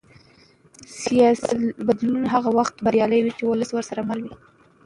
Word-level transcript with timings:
سیاسي 1.03 1.55
بدلون 1.87 2.23
هغه 2.33 2.49
وخت 2.57 2.75
بریالی 2.85 3.19
وي 3.21 3.31
چې 3.37 3.43
ولس 3.45 3.69
ورسره 3.73 4.01
مل 4.09 4.19
وي 4.23 4.33